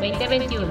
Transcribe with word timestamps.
2021. 0.00 0.66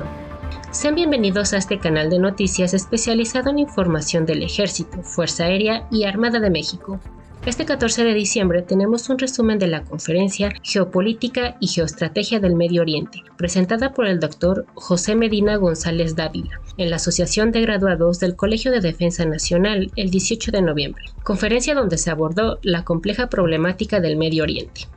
Sean 0.71 0.95
bienvenidos 0.95 1.51
a 1.51 1.57
este 1.57 1.79
canal 1.79 2.09
de 2.09 2.17
noticias 2.17 2.73
especializado 2.73 3.49
en 3.49 3.59
información 3.59 4.25
del 4.25 4.41
Ejército, 4.41 5.03
Fuerza 5.03 5.43
Aérea 5.45 5.85
y 5.91 6.05
Armada 6.05 6.39
de 6.39 6.49
México. 6.49 6.99
Este 7.45 7.65
14 7.65 8.05
de 8.05 8.13
diciembre 8.13 8.61
tenemos 8.61 9.09
un 9.09 9.19
resumen 9.19 9.59
de 9.59 9.67
la 9.67 9.83
conferencia 9.83 10.53
Geopolítica 10.63 11.57
y 11.59 11.67
Geoestrategia 11.67 12.39
del 12.39 12.55
Medio 12.55 12.81
Oriente, 12.81 13.21
presentada 13.37 13.93
por 13.93 14.07
el 14.07 14.21
doctor 14.21 14.65
José 14.75 15.15
Medina 15.15 15.57
González 15.57 16.15
Dávila, 16.15 16.61
en 16.77 16.89
la 16.89 16.95
Asociación 16.95 17.51
de 17.51 17.61
Graduados 17.61 18.19
del 18.19 18.37
Colegio 18.37 18.71
de 18.71 18.79
Defensa 18.79 19.25
Nacional 19.25 19.91
el 19.97 20.09
18 20.09 20.51
de 20.51 20.61
noviembre, 20.61 21.03
conferencia 21.23 21.75
donde 21.75 21.97
se 21.97 22.11
abordó 22.11 22.59
la 22.61 22.85
compleja 22.85 23.27
problemática 23.27 23.99
del 23.99 24.15
Medio 24.15 24.43
Oriente. 24.43 24.87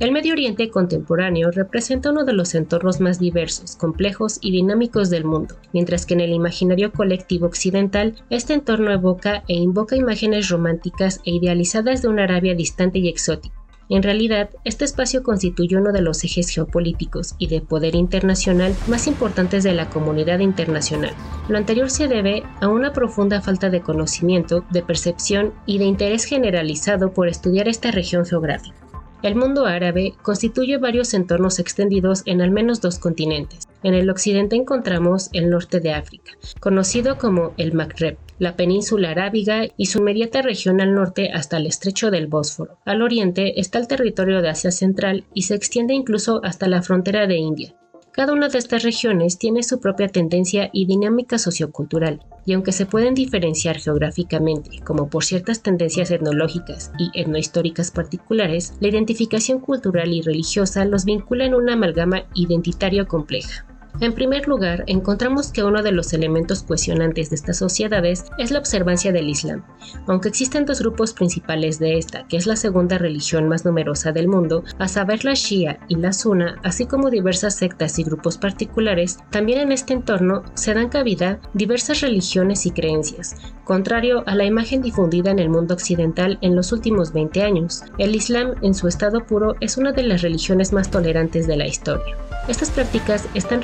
El 0.00 0.12
Medio 0.12 0.34
Oriente 0.34 0.70
contemporáneo 0.70 1.50
representa 1.50 2.12
uno 2.12 2.24
de 2.24 2.32
los 2.32 2.54
entornos 2.54 3.00
más 3.00 3.18
diversos, 3.18 3.74
complejos 3.74 4.38
y 4.40 4.52
dinámicos 4.52 5.10
del 5.10 5.24
mundo, 5.24 5.56
mientras 5.72 6.06
que 6.06 6.14
en 6.14 6.20
el 6.20 6.30
imaginario 6.30 6.92
colectivo 6.92 7.46
occidental 7.46 8.14
este 8.30 8.54
entorno 8.54 8.92
evoca 8.92 9.42
e 9.48 9.54
invoca 9.54 9.96
imágenes 9.96 10.50
románticas 10.50 11.20
e 11.24 11.32
idealizadas 11.32 12.00
de 12.00 12.08
una 12.08 12.22
Arabia 12.22 12.54
distante 12.54 13.00
y 13.00 13.08
exótica. 13.08 13.56
En 13.88 14.04
realidad, 14.04 14.50
este 14.62 14.84
espacio 14.84 15.24
constituye 15.24 15.76
uno 15.76 15.90
de 15.90 16.02
los 16.02 16.22
ejes 16.22 16.48
geopolíticos 16.50 17.34
y 17.38 17.48
de 17.48 17.60
poder 17.60 17.96
internacional 17.96 18.76
más 18.86 19.08
importantes 19.08 19.64
de 19.64 19.72
la 19.72 19.90
comunidad 19.90 20.38
internacional. 20.38 21.14
Lo 21.48 21.58
anterior 21.58 21.90
se 21.90 22.06
debe 22.06 22.44
a 22.60 22.68
una 22.68 22.92
profunda 22.92 23.40
falta 23.40 23.68
de 23.68 23.80
conocimiento, 23.80 24.64
de 24.70 24.82
percepción 24.82 25.54
y 25.66 25.78
de 25.78 25.86
interés 25.86 26.24
generalizado 26.24 27.12
por 27.12 27.26
estudiar 27.26 27.66
esta 27.66 27.90
región 27.90 28.24
geográfica. 28.24 28.77
El 29.20 29.34
mundo 29.34 29.66
árabe 29.66 30.14
constituye 30.22 30.78
varios 30.78 31.12
entornos 31.12 31.58
extendidos 31.58 32.22
en 32.24 32.40
al 32.40 32.52
menos 32.52 32.80
dos 32.80 33.00
continentes. 33.00 33.66
En 33.82 33.94
el 33.94 34.10
occidente 34.10 34.54
encontramos 34.54 35.28
el 35.32 35.50
norte 35.50 35.80
de 35.80 35.92
África, 35.92 36.32
conocido 36.60 37.18
como 37.18 37.52
el 37.56 37.72
Magreb, 37.72 38.16
la 38.38 38.54
península 38.54 39.10
arábiga 39.10 39.62
y 39.76 39.86
su 39.86 39.98
inmediata 39.98 40.42
región 40.42 40.80
al 40.80 40.94
norte 40.94 41.30
hasta 41.32 41.56
el 41.56 41.66
estrecho 41.66 42.12
del 42.12 42.28
Bósforo. 42.28 42.78
Al 42.84 43.02
oriente 43.02 43.60
está 43.60 43.78
el 43.78 43.88
territorio 43.88 44.40
de 44.40 44.50
Asia 44.50 44.70
Central 44.70 45.24
y 45.34 45.42
se 45.42 45.56
extiende 45.56 45.94
incluso 45.94 46.40
hasta 46.44 46.68
la 46.68 46.82
frontera 46.82 47.26
de 47.26 47.38
India. 47.38 47.74
Cada 48.18 48.32
una 48.32 48.48
de 48.48 48.58
estas 48.58 48.82
regiones 48.82 49.38
tiene 49.38 49.62
su 49.62 49.78
propia 49.78 50.08
tendencia 50.08 50.70
y 50.72 50.86
dinámica 50.86 51.38
sociocultural, 51.38 52.20
y 52.44 52.52
aunque 52.52 52.72
se 52.72 52.84
pueden 52.84 53.14
diferenciar 53.14 53.78
geográficamente, 53.78 54.80
como 54.84 55.08
por 55.08 55.22
ciertas 55.22 55.62
tendencias 55.62 56.10
etnológicas 56.10 56.90
y 56.98 57.12
etnohistóricas 57.14 57.92
particulares, 57.92 58.74
la 58.80 58.88
identificación 58.88 59.60
cultural 59.60 60.12
y 60.12 60.22
religiosa 60.22 60.84
los 60.84 61.04
vincula 61.04 61.44
en 61.44 61.54
una 61.54 61.74
amalgama 61.74 62.24
identitario 62.34 63.06
compleja. 63.06 63.67
En 64.00 64.12
primer 64.12 64.46
lugar, 64.46 64.84
encontramos 64.86 65.50
que 65.50 65.64
uno 65.64 65.82
de 65.82 65.90
los 65.90 66.12
elementos 66.12 66.62
cuestionantes 66.62 67.30
de 67.30 67.36
estas 67.36 67.56
sociedades 67.56 68.24
es 68.38 68.50
la 68.52 68.60
observancia 68.60 69.10
del 69.10 69.28
Islam. 69.28 69.64
Aunque 70.06 70.28
existen 70.28 70.66
dos 70.66 70.80
grupos 70.80 71.12
principales 71.12 71.78
de 71.80 71.98
esta, 71.98 72.26
que 72.28 72.36
es 72.36 72.46
la 72.46 72.54
segunda 72.54 72.96
religión 72.98 73.48
más 73.48 73.64
numerosa 73.64 74.12
del 74.12 74.28
mundo, 74.28 74.62
a 74.78 74.86
saber 74.86 75.24
la 75.24 75.34
Shia 75.34 75.80
y 75.88 75.96
la 75.96 76.12
Sunna, 76.12 76.56
así 76.62 76.86
como 76.86 77.10
diversas 77.10 77.56
sectas 77.56 77.98
y 77.98 78.04
grupos 78.04 78.38
particulares, 78.38 79.18
también 79.30 79.60
en 79.60 79.72
este 79.72 79.94
entorno 79.94 80.44
se 80.54 80.74
dan 80.74 80.90
cabida 80.90 81.40
diversas 81.54 82.00
religiones 82.00 82.66
y 82.66 82.70
creencias, 82.70 83.34
contrario 83.64 84.22
a 84.26 84.34
la 84.34 84.44
imagen 84.44 84.80
difundida 84.80 85.30
en 85.30 85.40
el 85.40 85.48
mundo 85.48 85.74
occidental 85.74 86.38
en 86.40 86.54
los 86.54 86.72
últimos 86.72 87.12
20 87.12 87.42
años. 87.42 87.82
El 87.98 88.14
Islam 88.14 88.54
en 88.62 88.74
su 88.74 88.86
estado 88.86 89.26
puro 89.26 89.56
es 89.60 89.76
una 89.76 89.92
de 89.92 90.04
las 90.04 90.22
religiones 90.22 90.72
más 90.72 90.90
tolerantes 90.90 91.46
de 91.46 91.56
la 91.56 91.66
historia. 91.66 92.16
Estas 92.48 92.70
prácticas 92.70 93.28
están 93.34 93.60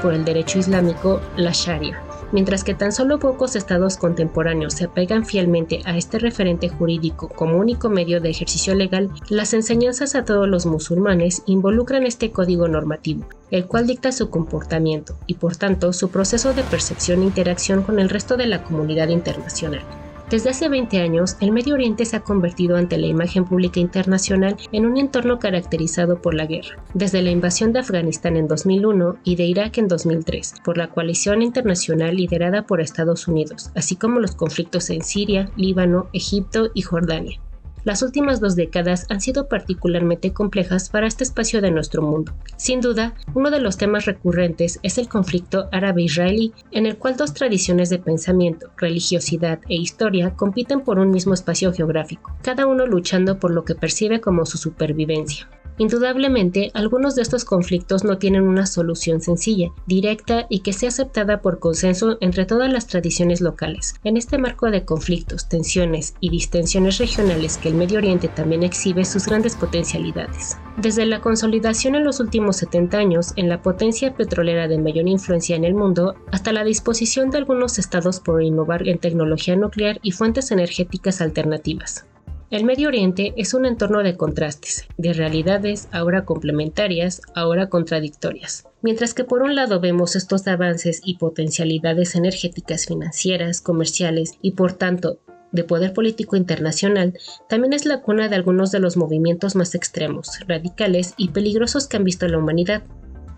por 0.00 0.14
el 0.14 0.24
derecho 0.24 0.60
islámico, 0.60 1.20
la 1.36 1.50
Sharia, 1.52 2.00
mientras 2.30 2.62
que 2.62 2.74
tan 2.74 2.92
solo 2.92 3.18
pocos 3.18 3.56
estados 3.56 3.96
contemporáneos 3.96 4.74
se 4.74 4.84
apegan 4.84 5.26
fielmente 5.26 5.80
a 5.84 5.96
este 5.96 6.20
referente 6.20 6.68
jurídico 6.68 7.28
como 7.28 7.58
único 7.58 7.88
medio 7.88 8.20
de 8.20 8.30
ejercicio 8.30 8.76
legal, 8.76 9.10
las 9.28 9.54
enseñanzas 9.54 10.14
a 10.14 10.24
todos 10.24 10.48
los 10.48 10.66
musulmanes 10.66 11.42
involucran 11.46 12.06
este 12.06 12.30
código 12.30 12.68
normativo, 12.68 13.26
el 13.50 13.66
cual 13.66 13.88
dicta 13.88 14.12
su 14.12 14.30
comportamiento 14.30 15.16
y 15.26 15.34
por 15.34 15.56
tanto 15.56 15.92
su 15.92 16.10
proceso 16.10 16.54
de 16.54 16.62
percepción 16.62 17.22
e 17.22 17.26
interacción 17.26 17.82
con 17.82 17.98
el 17.98 18.08
resto 18.08 18.36
de 18.36 18.46
la 18.46 18.62
comunidad 18.62 19.08
internacional. 19.08 19.82
Desde 20.30 20.50
hace 20.50 20.68
20 20.68 20.98
años, 20.98 21.36
el 21.40 21.52
Medio 21.52 21.74
Oriente 21.74 22.04
se 22.04 22.16
ha 22.16 22.20
convertido 22.20 22.76
ante 22.76 22.98
la 22.98 23.06
imagen 23.06 23.44
pública 23.44 23.78
internacional 23.78 24.56
en 24.72 24.84
un 24.84 24.96
entorno 24.96 25.38
caracterizado 25.38 26.20
por 26.20 26.34
la 26.34 26.46
guerra, 26.46 26.82
desde 26.94 27.22
la 27.22 27.30
invasión 27.30 27.72
de 27.72 27.78
Afganistán 27.78 28.36
en 28.36 28.48
2001 28.48 29.18
y 29.22 29.36
de 29.36 29.44
Irak 29.44 29.78
en 29.78 29.86
2003, 29.86 30.54
por 30.64 30.78
la 30.78 30.88
coalición 30.88 31.42
internacional 31.42 32.16
liderada 32.16 32.66
por 32.66 32.80
Estados 32.80 33.28
Unidos, 33.28 33.70
así 33.76 33.94
como 33.94 34.18
los 34.18 34.34
conflictos 34.34 34.90
en 34.90 35.02
Siria, 35.02 35.48
Líbano, 35.56 36.08
Egipto 36.12 36.70
y 36.74 36.82
Jordania. 36.82 37.38
Las 37.86 38.02
últimas 38.02 38.40
dos 38.40 38.56
décadas 38.56 39.06
han 39.10 39.20
sido 39.20 39.48
particularmente 39.48 40.32
complejas 40.32 40.88
para 40.88 41.06
este 41.06 41.22
espacio 41.22 41.60
de 41.60 41.70
nuestro 41.70 42.02
mundo. 42.02 42.32
Sin 42.56 42.80
duda, 42.80 43.14
uno 43.32 43.48
de 43.52 43.60
los 43.60 43.76
temas 43.76 44.06
recurrentes 44.06 44.80
es 44.82 44.98
el 44.98 45.08
conflicto 45.08 45.68
árabe-israelí, 45.70 46.52
en 46.72 46.86
el 46.86 46.98
cual 46.98 47.16
dos 47.16 47.32
tradiciones 47.32 47.88
de 47.88 48.00
pensamiento, 48.00 48.72
religiosidad 48.76 49.60
e 49.68 49.76
historia 49.76 50.34
compiten 50.34 50.80
por 50.80 50.98
un 50.98 51.12
mismo 51.12 51.32
espacio 51.32 51.72
geográfico, 51.72 52.36
cada 52.42 52.66
uno 52.66 52.86
luchando 52.86 53.38
por 53.38 53.52
lo 53.52 53.64
que 53.64 53.76
percibe 53.76 54.20
como 54.20 54.46
su 54.46 54.58
supervivencia. 54.58 55.48
Indudablemente, 55.78 56.70
algunos 56.72 57.14
de 57.14 57.22
estos 57.22 57.44
conflictos 57.44 58.02
no 58.02 58.16
tienen 58.16 58.42
una 58.42 58.64
solución 58.64 59.20
sencilla, 59.20 59.72
directa 59.86 60.46
y 60.48 60.60
que 60.60 60.72
sea 60.72 60.88
aceptada 60.88 61.42
por 61.42 61.58
consenso 61.58 62.16
entre 62.20 62.46
todas 62.46 62.72
las 62.72 62.86
tradiciones 62.86 63.42
locales. 63.42 63.94
En 64.02 64.16
este 64.16 64.38
marco 64.38 64.70
de 64.70 64.86
conflictos, 64.86 65.48
tensiones 65.48 66.14
y 66.20 66.30
distensiones 66.30 66.96
regionales 66.96 67.58
que 67.58 67.68
el 67.68 67.74
Medio 67.74 67.98
Oriente 67.98 68.28
también 68.28 68.62
exhibe 68.62 69.04
sus 69.04 69.26
grandes 69.26 69.54
potencialidades. 69.54 70.56
Desde 70.78 71.04
la 71.04 71.20
consolidación 71.20 71.94
en 71.94 72.04
los 72.04 72.20
últimos 72.20 72.56
70 72.56 72.96
años 72.96 73.32
en 73.36 73.50
la 73.50 73.60
potencia 73.60 74.14
petrolera 74.14 74.68
de 74.68 74.78
mayor 74.78 75.06
influencia 75.06 75.56
en 75.56 75.64
el 75.64 75.74
mundo, 75.74 76.14
hasta 76.32 76.52
la 76.52 76.64
disposición 76.64 77.30
de 77.30 77.38
algunos 77.38 77.78
estados 77.78 78.20
por 78.20 78.42
innovar 78.42 78.88
en 78.88 78.98
tecnología 78.98 79.56
nuclear 79.56 79.98
y 80.02 80.12
fuentes 80.12 80.50
energéticas 80.50 81.20
alternativas. 81.20 82.06
El 82.48 82.62
Medio 82.62 82.86
Oriente 82.86 83.34
es 83.36 83.54
un 83.54 83.66
entorno 83.66 84.04
de 84.04 84.16
contrastes, 84.16 84.86
de 84.98 85.12
realidades 85.12 85.88
ahora 85.90 86.24
complementarias, 86.24 87.20
ahora 87.34 87.68
contradictorias. 87.68 88.68
Mientras 88.82 89.14
que 89.14 89.24
por 89.24 89.42
un 89.42 89.56
lado 89.56 89.80
vemos 89.80 90.14
estos 90.14 90.46
avances 90.46 91.00
y 91.04 91.16
potencialidades 91.16 92.14
energéticas 92.14 92.86
financieras, 92.86 93.60
comerciales 93.60 94.34
y 94.42 94.52
por 94.52 94.74
tanto 94.74 95.18
de 95.50 95.64
poder 95.64 95.92
político 95.92 96.36
internacional, 96.36 97.18
también 97.48 97.72
es 97.72 97.84
la 97.84 98.00
cuna 98.00 98.28
de 98.28 98.36
algunos 98.36 98.70
de 98.70 98.78
los 98.78 98.96
movimientos 98.96 99.56
más 99.56 99.74
extremos, 99.74 100.38
radicales 100.46 101.14
y 101.16 101.30
peligrosos 101.30 101.88
que 101.88 101.96
han 101.96 102.04
visto 102.04 102.28
la 102.28 102.38
humanidad, 102.38 102.84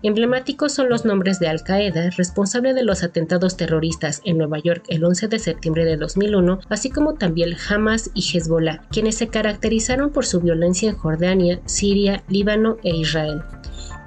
Emblemáticos 0.01 0.71
son 0.71 0.87
los 0.87 1.03
nombres 1.03 1.39
de 1.39 1.49
Al 1.49 1.61
Qaeda, 1.61 2.09
responsable 2.11 2.73
de 2.73 2.83
los 2.83 3.03
atentados 3.03 3.57
terroristas 3.57 4.21
en 4.23 4.37
Nueva 4.37 4.57
York 4.59 4.85
el 4.87 5.03
11 5.03 5.27
de 5.27 5.39
septiembre 5.39 5.83
de 5.83 5.97
2001, 5.97 6.61
así 6.69 6.89
como 6.89 7.15
también 7.15 7.57
Hamas 7.69 8.09
y 8.13 8.21
Hezbollah, 8.21 8.81
quienes 8.91 9.15
se 9.15 9.27
caracterizaron 9.27 10.11
por 10.11 10.25
su 10.25 10.39
violencia 10.39 10.89
en 10.89 10.95
Jordania, 10.95 11.59
Siria, 11.65 12.23
Líbano 12.29 12.77
e 12.81 12.95
Israel. 12.95 13.41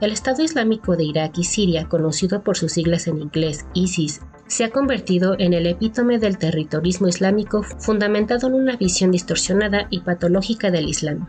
El 0.00 0.12
Estado 0.12 0.42
Islámico 0.42 0.97
de 0.97 1.04
Irak 1.04 1.36
y 1.36 1.44
Siria, 1.44 1.86
conocido 1.91 2.42
por 2.42 2.56
sus 2.56 2.72
siglas 2.72 3.06
en 3.06 3.20
inglés 3.20 3.66
ISIS, 3.74 4.22
se 4.47 4.64
ha 4.64 4.70
convertido 4.70 5.36
en 5.38 5.53
el 5.53 5.66
epítome 5.66 6.19
del 6.19 6.38
terrorismo 6.38 7.06
islámico 7.06 7.62
fundamentado 7.62 8.48
en 8.48 8.54
una 8.54 8.77
visión 8.77 9.10
distorsionada 9.10 9.88
y 9.91 10.00
patológica 10.00 10.71
del 10.71 10.88
Islam. 10.88 11.28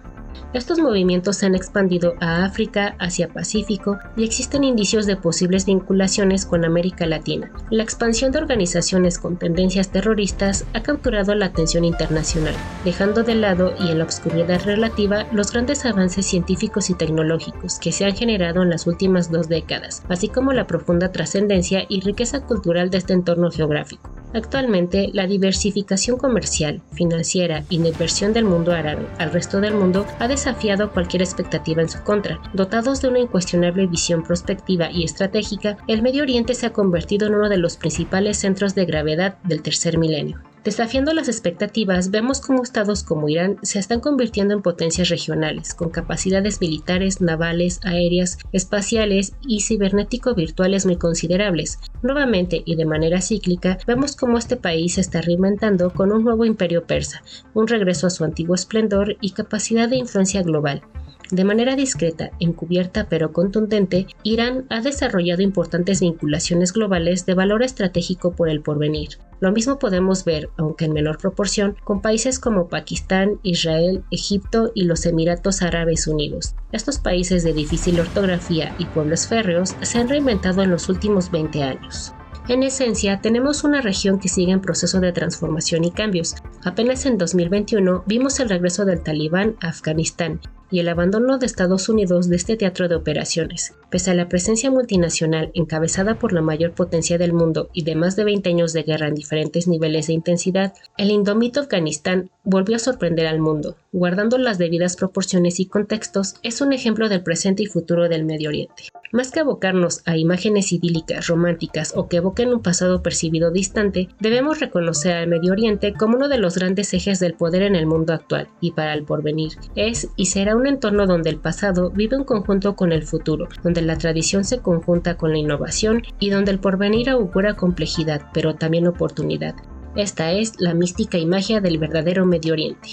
Estos 0.53 0.79
movimientos 0.79 1.37
se 1.37 1.45
han 1.45 1.55
expandido 1.55 2.15
a 2.19 2.45
África, 2.45 2.95
Asia 2.99 3.27
Pacífico 3.27 3.97
y 4.15 4.23
existen 4.23 4.63
indicios 4.63 5.05
de 5.05 5.15
posibles 5.15 5.65
vinculaciones 5.65 6.45
con 6.45 6.65
América 6.65 7.05
Latina. 7.05 7.51
La 7.69 7.83
expansión 7.83 8.31
de 8.31 8.39
organizaciones 8.39 9.19
con 9.19 9.37
tendencias 9.37 9.89
terroristas 9.89 10.65
ha 10.73 10.83
capturado 10.83 11.33
la 11.35 11.47
atención 11.47 11.85
internacional, 11.85 12.55
dejando 12.85 13.23
de 13.23 13.35
lado 13.35 13.73
y 13.79 13.89
en 13.89 13.99
la 13.99 14.05
obscuridad 14.05 14.63
relativa 14.63 15.27
los 15.31 15.51
grandes 15.51 15.85
avances 15.85 16.25
científicos 16.25 16.89
y 16.89 16.93
tecnológicos 16.93 17.79
que 17.79 17.91
se 17.91 18.05
han 18.05 18.15
generado 18.15 18.61
en 18.61 18.69
las 18.69 18.87
últimas 18.87 19.31
dos 19.31 19.49
décadas, 19.49 20.03
así 20.09 20.29
como 20.29 20.53
la 20.53 20.67
profunda 20.67 21.11
trascendencia 21.11 21.85
y 21.89 22.01
riqueza 22.01 22.41
cultural 22.41 22.89
de 22.89 22.97
este 22.97 23.13
entorno 23.13 23.51
geográfico. 23.51 24.12
Actualmente, 24.33 25.09
la 25.13 25.27
diversificación 25.27 26.17
comercial, 26.17 26.81
financiera 26.93 27.63
y 27.69 27.75
inversión 27.75 28.33
del 28.33 28.45
mundo 28.45 28.71
árabe 28.71 29.07
al 29.19 29.31
resto 29.31 29.61
del 29.61 29.75
mundo 29.75 30.05
ha 30.19 30.27
desafiado 30.27 30.91
cualquier 30.91 31.21
expectativa 31.21 31.81
en 31.81 31.89
su 31.89 32.01
contra. 32.03 32.39
Dotados 32.53 33.01
de 33.01 33.09
una 33.09 33.19
incuestionable 33.19 33.85
visión 33.87 34.23
prospectiva 34.23 34.91
y 34.91 35.03
estratégica, 35.03 35.77
el 35.87 36.01
Medio 36.01 36.23
Oriente 36.23 36.55
se 36.55 36.65
ha 36.65 36.73
convertido 36.73 37.27
en 37.27 37.35
uno 37.35 37.49
de 37.49 37.57
los 37.57 37.77
principales 37.77 38.37
centros 38.37 38.73
de 38.75 38.85
gravedad 38.85 39.37
del 39.43 39.61
tercer 39.61 39.97
milenio. 39.97 40.41
Desafiando 40.63 41.13
las 41.13 41.27
expectativas, 41.27 42.09
vemos 42.09 42.39
cómo 42.39 42.63
estados 42.63 43.03
como 43.03 43.27
Irán 43.27 43.57
se 43.63 43.79
están 43.79 43.99
convirtiendo 43.99 44.53
en 44.53 44.61
potencias 44.61 45.09
regionales, 45.09 45.73
con 45.73 45.89
capacidades 45.89 46.61
militares, 46.61 47.19
navales, 47.19 47.81
aéreas, 47.83 48.37
espaciales 48.53 49.33
y 49.45 49.59
cibernético-virtuales 49.59 50.85
muy 50.85 50.95
considerables. 50.95 51.79
Nuevamente 52.01 52.63
y 52.63 52.77
de 52.77 52.85
manera 52.85 53.19
cíclica, 53.19 53.77
vemos 53.85 54.15
cómo 54.15 54.37
este 54.37 54.55
país 54.55 54.93
se 54.93 55.01
está 55.01 55.19
reinventando 55.19 55.91
con 55.91 56.13
un 56.13 56.23
nuevo 56.23 56.45
imperio 56.45 56.87
persa, 56.87 57.23
un 57.53 57.67
regreso 57.67 58.07
a 58.07 58.09
su 58.09 58.23
antiguo 58.23 58.55
esplendor 58.55 59.17
y 59.19 59.31
capacidad 59.31 59.89
de 59.89 59.97
influencia 59.97 60.43
global. 60.43 60.81
De 61.29 61.45
manera 61.45 61.75
discreta, 61.75 62.31
encubierta 62.39 63.07
pero 63.09 63.33
contundente, 63.33 64.07
Irán 64.23 64.65
ha 64.69 64.81
desarrollado 64.81 65.41
importantes 65.41 65.99
vinculaciones 65.99 66.73
globales 66.73 67.25
de 67.25 67.33
valor 67.33 67.63
estratégico 67.63 68.33
por 68.33 68.49
el 68.49 68.61
porvenir. 68.61 69.17
Lo 69.43 69.51
mismo 69.51 69.77
podemos 69.77 70.23
ver, 70.23 70.51
aunque 70.55 70.85
en 70.85 70.93
menor 70.93 71.17
proporción, 71.17 71.75
con 71.83 72.01
países 72.01 72.39
como 72.39 72.69
Pakistán, 72.69 73.41
Israel, 73.43 74.05
Egipto 74.09 74.71
y 74.73 74.85
los 74.85 75.05
Emiratos 75.05 75.61
Árabes 75.61 76.07
Unidos. 76.07 76.55
Estos 76.71 76.97
países 76.97 77.43
de 77.43 77.51
difícil 77.51 77.99
ortografía 77.99 78.73
y 78.79 78.85
pueblos 78.85 79.27
férreos 79.27 79.75
se 79.81 79.97
han 79.97 80.07
reinventado 80.07 80.61
en 80.61 80.71
los 80.71 80.87
últimos 80.87 81.29
20 81.29 81.61
años. 81.61 82.13
En 82.47 82.63
esencia, 82.63 83.19
tenemos 83.19 83.65
una 83.65 83.81
región 83.81 84.17
que 84.17 84.29
sigue 84.29 84.53
en 84.53 84.61
proceso 84.61 85.01
de 85.01 85.11
transformación 85.11 85.83
y 85.83 85.91
cambios. 85.91 86.35
Apenas 86.63 87.05
en 87.05 87.17
2021 87.17 88.05
vimos 88.05 88.39
el 88.39 88.47
regreso 88.47 88.85
del 88.85 89.03
talibán 89.03 89.57
a 89.59 89.67
Afganistán 89.67 90.39
y 90.73 90.79
el 90.79 90.89
abandono 90.89 91.37
de 91.37 91.45
Estados 91.45 91.87
Unidos 91.87 92.29
de 92.29 92.35
este 92.35 92.57
teatro 92.57 92.87
de 92.87 92.95
operaciones. 92.95 93.75
Pese 93.91 94.09
a 94.09 94.15
la 94.15 94.27
presencia 94.27 94.71
multinacional 94.71 95.51
encabezada 95.53 96.17
por 96.17 96.33
la 96.33 96.41
mayor 96.41 96.71
potencia 96.71 97.19
del 97.19 97.31
mundo 97.31 97.69
y 97.73 97.83
de 97.83 97.93
más 97.93 98.15
de 98.15 98.23
20 98.23 98.49
años 98.49 98.73
de 98.73 98.81
guerra 98.81 99.07
en 99.07 99.13
diferentes 99.13 99.67
niveles 99.67 100.07
de 100.07 100.13
intensidad, 100.13 100.73
el 100.97 101.11
indomito 101.11 101.59
Afganistán 101.59 102.31
volvió 102.43 102.77
a 102.77 102.79
sorprender 102.79 103.27
al 103.27 103.39
mundo. 103.39 103.77
Guardando 103.91 104.39
las 104.39 104.57
debidas 104.57 104.95
proporciones 104.95 105.59
y 105.59 105.67
contextos, 105.67 106.37
es 106.41 106.59
un 106.59 106.73
ejemplo 106.73 107.07
del 107.07 107.21
presente 107.21 107.61
y 107.61 107.67
futuro 107.67 108.09
del 108.09 108.25
Medio 108.25 108.49
Oriente. 108.49 108.85
Más 109.11 109.29
que 109.29 109.41
abocarnos 109.41 110.01
a 110.05 110.17
imágenes 110.17 110.73
idílicas, 110.73 111.27
románticas 111.27 111.93
o 111.95 112.07
que 112.07 112.17
evoquen 112.17 112.51
un 112.51 112.63
pasado 112.63 113.03
percibido 113.03 113.51
distante, 113.51 114.09
debemos 114.19 114.59
reconocer 114.59 115.13
al 115.13 115.27
Medio 115.27 115.51
Oriente 115.51 115.93
como 115.93 116.17
uno 116.17 116.29
de 116.29 116.39
los 116.39 116.57
grandes 116.57 116.91
ejes 116.95 117.19
del 117.19 117.35
poder 117.35 117.61
en 117.61 117.75
el 117.75 117.85
mundo 117.85 118.13
actual 118.13 118.47
y 118.59 118.71
para 118.71 118.95
el 118.95 119.03
porvenir. 119.03 119.51
Es 119.75 120.09
y 120.15 120.25
será 120.25 120.55
un 120.55 120.62
un 120.63 120.67
entorno 120.67 121.05
donde 121.05 121.29
el 121.29 121.39
pasado 121.39 121.89
vive 121.89 122.15
en 122.15 122.23
conjunto 122.23 122.77
con 122.77 122.93
el 122.93 123.03
futuro, 123.03 123.49
donde 123.63 123.81
la 123.81 123.97
tradición 123.97 124.45
se 124.45 124.59
conjunta 124.59 125.17
con 125.17 125.31
la 125.31 125.37
innovación 125.37 126.03
y 126.19 126.29
donde 126.29 126.51
el 126.51 126.59
porvenir 126.59 127.09
augura 127.09 127.55
complejidad, 127.55 128.21
pero 128.33 128.55
también 128.55 128.87
oportunidad. 128.87 129.55
Esta 129.97 130.31
es 130.31 130.53
la 130.61 130.73
mística 130.73 131.17
y 131.17 131.25
magia 131.25 131.59
del 131.59 131.79
verdadero 131.79 132.25
Medio 132.25 132.53
Oriente. 132.53 132.91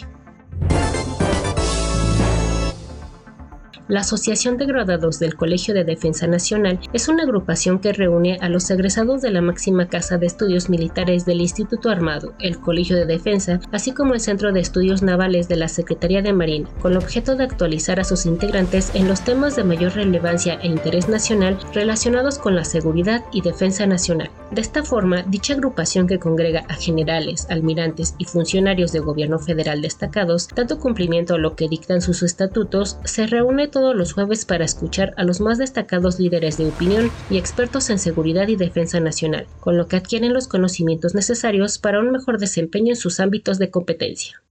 La 3.91 4.03
Asociación 4.03 4.57
de 4.57 4.67
Graduados 4.67 5.19
del 5.19 5.35
Colegio 5.35 5.75
de 5.75 5.83
Defensa 5.83 6.29
Nacional 6.29 6.79
es 6.93 7.09
una 7.09 7.25
agrupación 7.25 7.81
que 7.81 7.93
reúne 7.93 8.39
a 8.41 8.49
los 8.49 8.71
egresados 8.71 9.21
de 9.21 9.33
la 9.33 9.43
máxima 9.43 9.89
casa 9.89 10.17
de 10.17 10.27
estudios 10.27 10.71
militares 10.71 11.27
del 11.27 11.41
Instituto 11.41 11.91
Armado, 11.91 12.33
el 12.39 12.61
Colegio 12.61 12.97
de 12.97 13.05
Defensa, 13.05 13.59
así 13.73 13.91
como 13.91 14.15
el 14.15 14.21
Centro 14.21 14.53
de 14.53 14.61
Estudios 14.61 15.03
Navales 15.03 15.49
de 15.49 15.57
la 15.57 15.67
Secretaría 15.67 16.23
de 16.23 16.33
Marina, 16.33 16.71
con 16.81 16.97
objeto 16.97 17.35
de 17.35 17.43
actualizar 17.43 17.99
a 17.99 18.05
sus 18.05 18.27
integrantes 18.27 18.93
en 18.95 19.09
los 19.09 19.25
temas 19.25 19.57
de 19.57 19.65
mayor 19.65 19.93
relevancia 19.95 20.61
e 20.63 20.69
interés 20.69 21.09
nacional 21.09 21.59
relacionados 21.75 22.39
con 22.39 22.55
la 22.55 22.63
seguridad 22.63 23.25
y 23.33 23.41
defensa 23.41 23.87
nacional. 23.87 24.31
De 24.51 24.61
esta 24.61 24.83
forma, 24.83 25.23
dicha 25.23 25.55
agrupación 25.55 26.09
que 26.09 26.19
congrega 26.19 26.65
a 26.69 26.75
generales, 26.75 27.47
almirantes 27.51 28.17
y 28.19 28.25
funcionarios 28.25 28.91
de 28.91 28.99
gobierno 28.99 29.39
federal 29.39 29.81
destacados, 29.81 30.49
dando 30.49 30.81
cumplimiento 30.81 31.35
a 31.35 31.39
lo 31.39 31.55
que 31.55 31.69
dictan 31.69 32.03
sus 32.03 32.25
estatutos, 32.25 32.99
se 33.05 33.29
reúne 33.29 33.69
todos 33.69 33.95
los 33.95 34.13
jueves 34.13 34.45
para 34.45 34.65
escuchar 34.65 35.15
a 35.17 35.23
los 35.23 35.41
más 35.41 35.59
destacados 35.59 36.19
líderes 36.19 36.57
de 36.57 36.67
opinión 36.67 37.13
y 37.31 37.39
expertos 37.39 37.91
en 37.91 38.01
seguridad 38.01 38.49
y 38.49 38.57
defensa 38.57 38.99
nacional, 38.99 39.47
con 39.61 39.77
lo 39.77 39.87
que 39.87 39.97
adquieren 39.97 40.33
los 40.33 40.49
conocimientos 40.49 41.15
necesarios 41.15 41.79
para 41.79 42.01
un 42.01 42.11
mejor 42.11 42.39
desempeño 42.39 42.91
en 42.91 42.97
sus 42.97 43.21
ámbitos 43.21 43.59
de 43.59 43.71
competencia. 43.71 44.43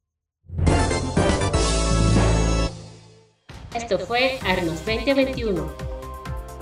Esto 3.76 4.00
fue 4.00 4.40
Arnos 4.46 4.86
2021 4.86 5.89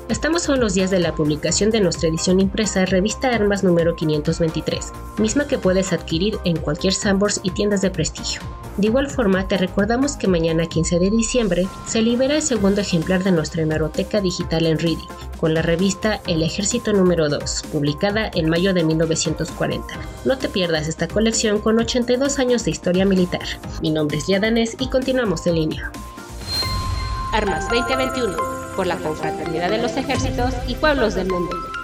Estamos 0.09 0.47
a 0.47 0.53
unos 0.53 0.73
días 0.73 0.89
de 0.89 0.99
la 0.99 1.13
publicación 1.15 1.69
de 1.69 1.81
nuestra 1.81 2.07
edición 2.07 2.39
impresa 2.39 2.85
Revista 2.85 3.35
Armas 3.35 3.65
número 3.65 3.97
523, 3.97 4.93
misma 5.17 5.47
que 5.47 5.57
puedes 5.57 5.91
adquirir 5.91 6.39
en 6.45 6.55
cualquier 6.55 6.93
Sambors 6.93 7.41
y 7.43 7.51
tiendas 7.51 7.81
de 7.81 7.89
prestigio. 7.89 8.39
De 8.77 8.87
igual 8.87 9.09
forma, 9.09 9.49
te 9.49 9.57
recordamos 9.57 10.15
que 10.15 10.29
mañana 10.29 10.65
15 10.65 10.99
de 10.99 11.09
diciembre 11.09 11.67
se 11.85 12.01
libera 12.01 12.37
el 12.37 12.41
segundo 12.41 12.79
ejemplar 12.79 13.25
de 13.25 13.33
nuestra 13.33 13.63
hemeroteca 13.63 14.21
digital 14.21 14.65
en 14.65 14.79
Reading, 14.79 15.09
con 15.41 15.53
la 15.53 15.61
revista 15.61 16.21
El 16.25 16.41
Ejército 16.41 16.93
número 16.93 17.27
2, 17.27 17.63
publicada 17.73 18.31
en 18.33 18.49
mayo 18.49 18.73
de 18.73 18.85
1940. 18.85 19.87
No 20.23 20.37
te 20.37 20.47
pierdas 20.47 20.87
esta 20.87 21.09
colección 21.09 21.59
con 21.59 21.79
82 21.79 22.39
años 22.39 22.63
de 22.63 22.71
historia 22.71 23.03
militar. 23.03 23.43
Mi 23.81 23.91
nombre 23.91 24.19
es 24.19 24.27
Yadanes 24.27 24.77
y 24.79 24.89
continuamos 24.89 25.45
en 25.47 25.55
línea. 25.55 25.91
Armas 27.33 27.67
2021 27.69 28.56
por 28.77 28.85
la 28.85 28.95
confraternidad 28.97 29.71
de 29.71 29.79
los 29.79 29.97
ejércitos 29.97 30.53
y 30.67 30.75
pueblos 30.75 31.15
del 31.15 31.27
mundo. 31.27 31.76